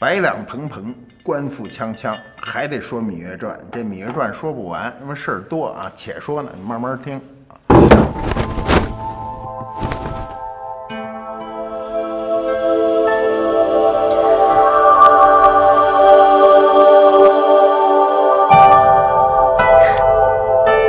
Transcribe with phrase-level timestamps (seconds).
[0.00, 0.94] 百两蓬蓬，
[1.24, 3.56] 官复锵锵，还得说《芈月传》。
[3.72, 5.90] 这《芈月传》说不完，因为事儿多啊。
[5.96, 7.58] 且说呢，你慢慢听啊。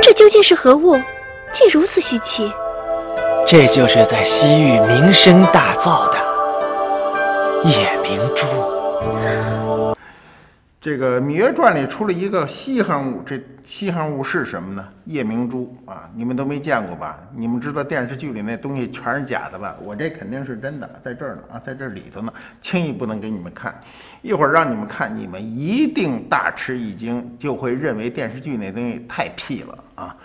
[0.00, 0.94] 这究竟是何物？
[1.52, 2.48] 竟如此稀奇？
[3.48, 8.79] 这就是在西域名声大噪的夜明珠。
[10.82, 14.82] 这个《芈月传》里出了一个稀罕物，这稀罕物是什么呢？
[15.04, 17.18] 夜明珠啊，你们都没见过吧？
[17.36, 19.76] 你们知道电视剧里那东西全是假的吧？
[19.82, 23.78] 我这肯定是真的，在这儿呢啊，在这里头呢，轻易不能给你们看。
[24.22, 30.16] 一会儿让你们看，你们一定大吃一惊，就会认为电视剧那东西太屁了啊。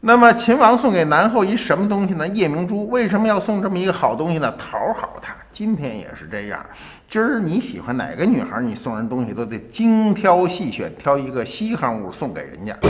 [0.00, 2.26] 那么秦王送给南后一什么东西呢？
[2.28, 2.88] 夜明珠。
[2.88, 4.50] 为什么要送这么一个好东西呢？
[4.56, 5.36] 讨好她。
[5.52, 6.64] 今天也是这样。
[7.06, 12.74] 今儿你喜欢哪个女孩，你送人东西都得精挑细选，挑一个稀罕物送给人家。
[12.82, 12.88] 哇，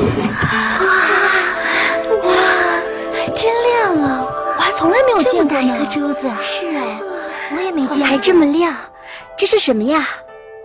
[2.23, 2.33] 哇
[3.35, 4.25] 真亮啊！
[4.57, 5.77] 我还从来没有见过这么大一呢。
[5.79, 7.01] 颗珠子是哎，
[7.57, 8.05] 我也没见过。
[8.07, 8.75] 还这么亮，
[9.37, 10.07] 这是什么呀？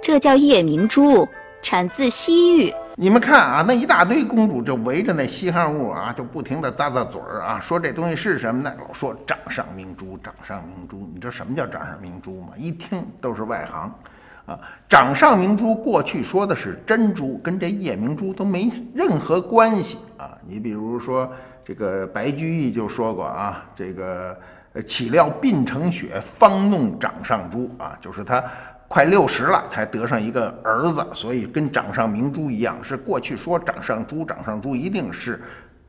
[0.03, 1.27] 这叫夜明珠，
[1.63, 2.73] 产自西域。
[2.99, 8.73] 你们看啊，那一大堆公主就围着那稀罕物啊，就不停地咂咂嘴儿啊，说这东西是什么呢？
[8.79, 11.07] 老说掌上明珠，掌上明珠。
[11.13, 12.53] 你知道什么叫掌上明珠吗？
[12.57, 13.93] 一听都是外行
[14.47, 14.59] 啊。
[14.89, 20.35] 掌上明珠过去说的是珍珠，跟这夜明珠都没任何关系啊。
[20.47, 21.31] 你比如说
[21.63, 24.35] 这个白居易就说过啊，这个
[24.73, 28.43] 呃岂料鬓成雪，方弄掌上珠啊，就是他。
[28.87, 35.41] 快六十了才得上一个儿子，所以跟掌上明珠一样，是过去说掌上珠，掌上珠一定是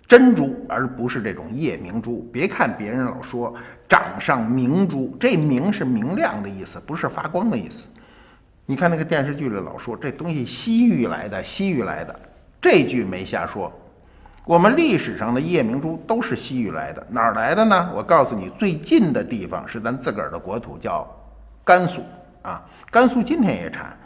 [0.06, 2.28] 珍珠，而不是这种夜明珠。
[2.32, 3.54] 别看别人老说
[3.88, 7.84] 掌上明珠，这明是明亮的意思，不是发光的意思。
[8.66, 12.18] 你看那个电视剧里老说这东西西域来的，西域来的，
[12.60, 13.72] 这句没瞎说。
[14.44, 17.90] 我们历史上的夜明珠都是西域来的，哪儿来的呢？
[17.94, 21.06] 我告诉你，最近的地方是咱自个儿的国土，叫
[21.64, 22.02] 甘肃
[22.42, 22.62] 啊。
[22.90, 23.96] 甘肃今天也产，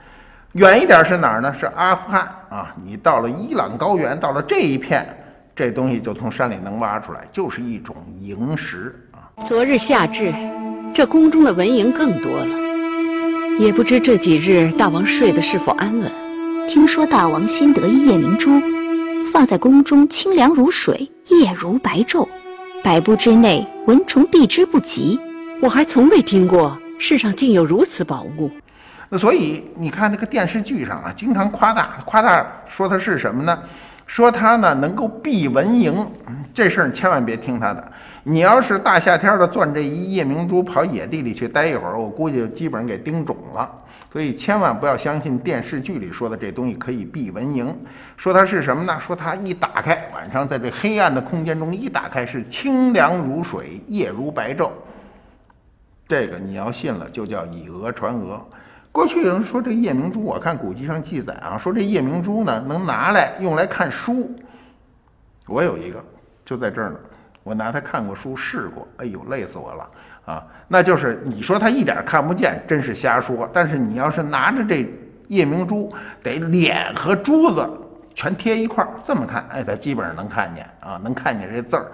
[0.52, 1.54] 远一点是哪儿呢？
[1.58, 2.74] 是阿富汗啊！
[2.84, 5.06] 你到了伊朗高原，到了这一片，
[5.54, 9.30] 这东西就从山里能挖出来，就是一种萤石啊。
[9.46, 10.34] 昨日夏至，
[10.94, 12.56] 这宫中的蚊蝇更多了，
[13.58, 16.10] 也不知这几日大王睡得是否安稳。
[16.68, 18.50] 听说大王新得一夜明珠，
[19.32, 22.28] 放在宫中清凉如水，夜如白昼，
[22.82, 25.18] 百步之内蚊虫避之不及。
[25.60, 28.50] 我还从未听过世上竟有如此宝物。
[29.08, 33.58] 那所以你看那个电视剧上啊，经常夸大夸大说它是什么呢？
[34.06, 36.06] 说它呢能够避蚊蝇，
[36.54, 37.92] 这事儿千万别听他的。
[38.24, 43.68] 你要是大夏天的攥这一夜明珠跑野地里去待一会儿，我估计就基本上给叮肿了。
[44.12, 47.74] 所以千万不要相信电视剧里说的这东西可以避蚊蝇。
[48.16, 48.96] 说它是什么呢？
[49.00, 54.70] 说它一打开，晚上在这黑暗的空间中一打开是清凉如水，夜如白昼。
[56.12, 58.38] 这个你要信了，就叫以讹传讹。
[58.92, 64.30] 过去有人说这夜明珠，我看古籍上记载啊，说这夜明珠呢能拿来用来看书。
[65.46, 66.04] 我有一个，
[66.44, 66.96] 就在这儿呢，
[67.42, 69.88] 我拿它看过书，试过，哎呦，累死我了
[70.26, 70.46] 啊！
[70.68, 73.48] 那就是你说它一点看不见，真是瞎说。
[73.50, 74.86] 但是你要是拿着这
[75.28, 75.90] 夜明珠，
[76.22, 77.66] 得脸和珠子
[78.14, 81.86] 全贴一块儿，这么看，哎，它基本上能看见啊，能看见这字儿。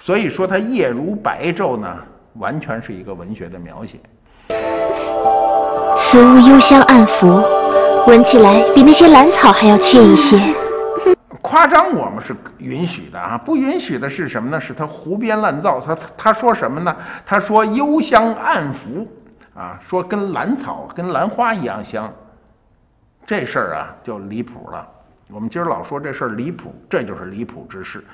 [0.00, 2.02] 所以说它夜如白昼呢，
[2.34, 3.98] 完全是一个文学的描写。
[6.10, 7.42] 此物幽香暗拂，
[8.06, 10.54] 闻起来比那些兰草还要惬一些。
[11.40, 14.60] 夸张我们是允许的啊，不允许的是什么呢？
[14.60, 15.80] 是他胡编乱造。
[15.80, 16.96] 他他说什么呢？
[17.26, 19.06] 他说幽香暗拂
[19.54, 22.10] 啊，说跟兰草、跟兰花一样香。
[23.26, 24.86] 这事儿啊就离谱了。
[25.30, 28.04] 我们今儿老说这事儿离谱，这就是离谱之事。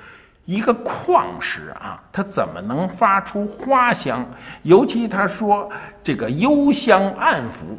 [0.49, 4.25] 一个矿石啊，它怎么能发出花香？
[4.62, 5.71] 尤其他说
[6.03, 7.79] 这个幽香暗浮。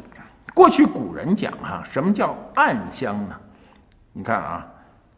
[0.54, 3.34] 过去古人讲哈、什么叫暗香呢？
[4.12, 4.64] 你看啊，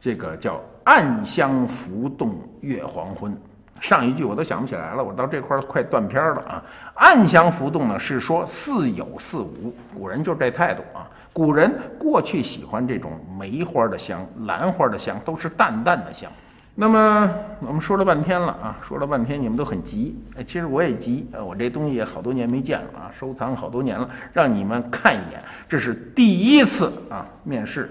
[0.01, 3.37] 这个叫暗香浮动月黄昏。
[3.83, 6.63] 上一句我都想不起来了，我到这块儿快断片了啊。
[6.95, 11.05] 暗香浮动呢，是说似有似无，古人就这态度啊。
[11.35, 16.33] 古人过去喜欢这种梅花的香、兰花的香，都是淡淡的香。
[16.75, 17.31] 那么
[17.61, 27.91] 我们说了半天了啊，说了半天你们都很急，哎，其实我也急，呃，我这东西也好多年没见了啊，收藏好多年了，让你们看一眼，这是第一次啊面试，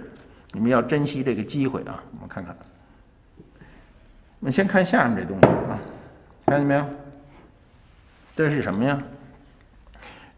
[0.51, 2.03] 你们要珍惜这个机会啊。
[2.15, 2.55] 我们看看，
[4.39, 5.77] 我们先看下面这东西啊，
[6.47, 6.83] 看见没有？
[8.35, 8.99] 这是什么呀？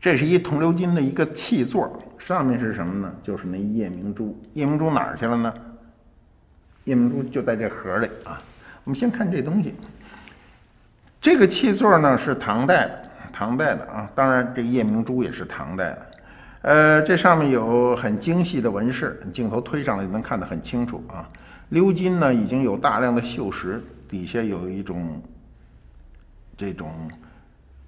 [0.01, 3.13] 这是一铜鎏金的一个器座，上面是什么呢？
[3.23, 4.37] 就是那夜明珠。
[4.53, 5.53] 夜明珠哪儿去了呢？
[6.85, 8.41] 夜明珠就在这盒里啊。
[8.83, 9.73] 我们先看这东西，
[11.21, 14.09] 这个器座呢是唐代的，唐代的啊。
[14.13, 16.07] 当然，这夜明珠也是唐代的。
[16.63, 21.29] 呃，这上面有很精细的纹饰，镜头推上来就能看得很清楚啊。
[21.71, 25.21] 鎏金呢已经有大量的锈蚀，底下有一种
[26.55, 27.09] 这种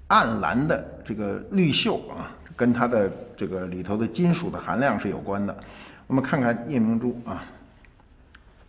[0.08, 5.56] 暗蓝的这个绿锈啊，跟它的这个里头的金属的含量是有关的。
[6.08, 7.44] 我们看看夜明珠啊，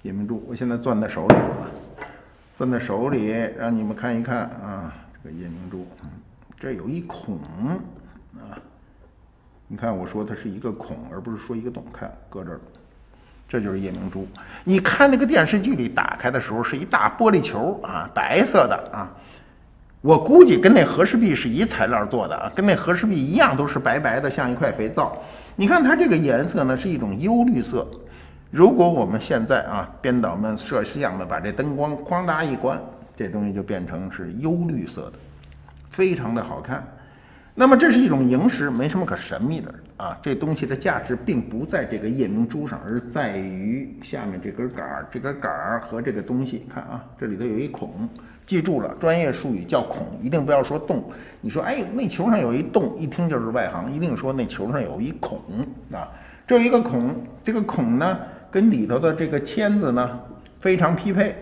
[0.06, 1.66] 夜明珠，我现在攥在手里啊。
[2.56, 3.26] 攥在手里，
[3.58, 5.84] 让你们看一看啊，这个夜明珠，
[6.60, 7.40] 这有一孔
[8.36, 8.54] 啊，
[9.66, 12.60] 你看我说它是一个孔，而不是说一个洞，看搁这儿，
[13.48, 14.28] 这就是夜明珠。
[14.62, 19.10] 你看那个电视剧里打开的时候是一大玻璃球啊，白色的啊，
[20.02, 25.20] 我估计跟那和氏璧是一材料做的啊，跟那和氏璧一样，都是白白的，像一块肥皂。
[25.56, 27.84] 你看它这个颜色呢，是一种幽绿色。
[28.50, 32.80] 如果我们现在啊，编导们、摄像的把这灯光哐当一关，
[33.16, 35.12] 这东西就变成是幽绿色的，
[35.90, 36.86] 非常的好看。
[37.54, 40.18] 那么这是一种萤石，没什么可神秘的啊。
[40.22, 45.06] 这东西的价值并不在这个夜明珠上，而在于下面这根杆儿。
[45.10, 48.08] 这根杆儿和这个东西，看啊，这里头有一孔，
[48.46, 51.10] 记住了，专业术语叫孔，一定不要说洞。
[51.40, 55.40] 你说，哎，那球上有一洞，一听就是外行，一定说那球上有一孔
[55.90, 56.08] 啊。
[56.46, 58.18] 这有一个孔，这个孔呢？
[58.56, 60.18] 跟里头的这个签子呢
[60.60, 61.36] 非常匹配，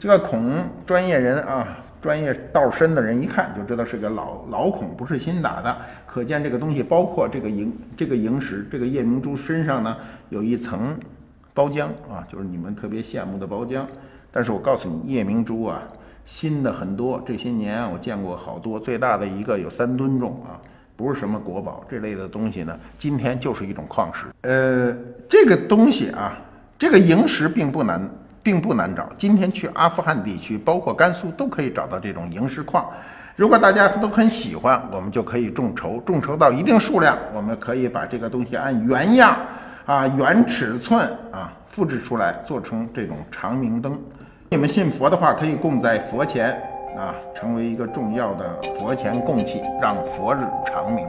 [0.00, 5.76] 这个孔专业人啊，专业道深的人一看就知道是个老老孔，不是新打的。
[6.06, 9.96] 可见这个东西包括这个萤这个萤石，这个夜明珠身上呢
[10.28, 10.98] 有一层
[11.54, 13.84] 包浆啊，就是你们特别羡慕的包浆。
[14.32, 15.80] 但是我告诉你，夜明珠啊，
[16.26, 20.58] 新的很多，这些年我见过好多，最大的一个有三吨重啊。
[21.00, 24.26] 不是什么国宝这类的东西呢，今天就是一种矿石。
[24.42, 24.94] 呃，
[25.30, 26.36] 这个东西啊，
[26.78, 28.06] 这个萤石并不难，
[28.42, 29.08] 并不难找。
[29.16, 32.86] 今天去阿富汗地区，包括甘肃，都可以找到这种萤石矿。
[33.34, 39.34] 如果大家都很喜欢，我们就可以众筹，众筹到一定数量，我们可以把这个东西按原样
[39.86, 43.98] 啊、原尺寸啊复制出来，做成这种长明灯。
[44.50, 46.60] 你们信佛的话，可以供在佛前。
[46.96, 51.06] 啊，成为一个重要的佛前供器，让佛日长明。